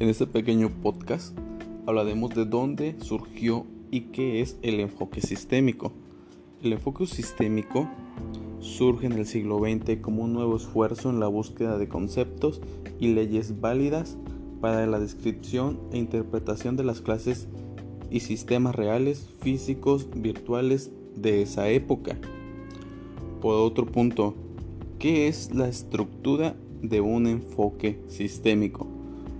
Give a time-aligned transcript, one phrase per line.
[0.00, 1.36] En este pequeño podcast
[1.84, 5.90] hablaremos de dónde surgió y qué es el enfoque sistémico.
[6.62, 7.88] El enfoque sistémico
[8.60, 12.60] surge en el siglo XX como un nuevo esfuerzo en la búsqueda de conceptos
[13.00, 14.16] y leyes válidas
[14.60, 17.48] para la descripción e interpretación de las clases
[18.08, 22.16] y sistemas reales, físicos, virtuales de esa época.
[23.40, 24.36] Por otro punto,
[25.00, 28.87] ¿qué es la estructura de un enfoque sistémico?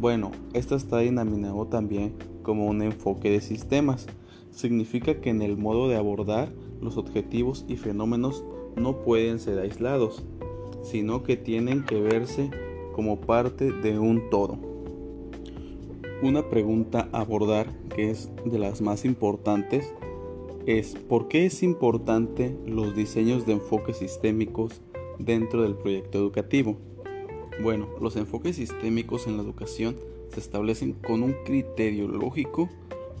[0.00, 4.06] Bueno, esta está denominado también como un enfoque de sistemas.
[4.52, 8.44] Significa que en el modo de abordar los objetivos y fenómenos
[8.76, 10.24] no pueden ser aislados,
[10.82, 12.48] sino que tienen que verse
[12.94, 14.58] como parte de un todo.
[16.22, 19.92] Una pregunta a abordar que es de las más importantes
[20.66, 24.80] es ¿por qué es importante los diseños de enfoques sistémicos
[25.18, 26.76] dentro del proyecto educativo?
[27.60, 29.96] Bueno, los enfoques sistémicos en la educación
[30.32, 32.68] se establecen con un criterio lógico,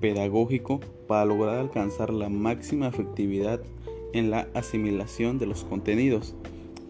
[0.00, 3.60] pedagógico, para lograr alcanzar la máxima efectividad
[4.14, 6.34] en la asimilación de los contenidos.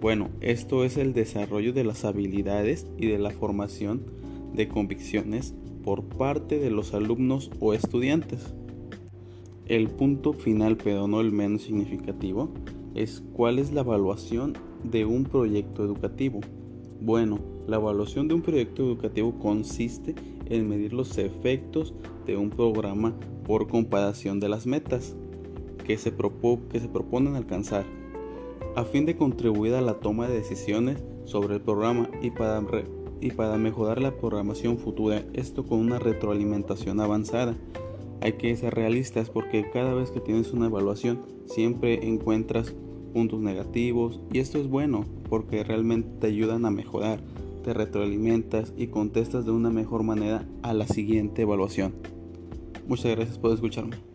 [0.01, 4.03] Bueno, esto es el desarrollo de las habilidades y de la formación
[4.55, 8.55] de convicciones por parte de los alumnos o estudiantes.
[9.67, 12.51] El punto final, pero no el menos significativo,
[12.95, 16.41] es cuál es la evaluación de un proyecto educativo.
[17.05, 20.15] Bueno, la evaluación de un proyecto educativo consiste
[20.47, 21.95] en medir los efectos
[22.27, 23.13] de un programa
[23.45, 25.17] por comparación de las metas
[25.85, 27.87] que se, proponen alcanzar,
[28.77, 34.01] a fin de contribuir a la toma de decisiones sobre el programa y para mejorar
[34.01, 37.57] la programación futura, esto con una retroalimentación avanzada.
[38.21, 42.77] Hay que ser realistas porque cada vez que tienes una evaluación siempre encuentras
[43.13, 47.21] puntos negativos y esto es bueno porque realmente te ayudan a mejorar,
[47.65, 51.95] te retroalimentas y contestas de una mejor manera a la siguiente evaluación.
[52.89, 54.12] Muchas gracias por escucharme.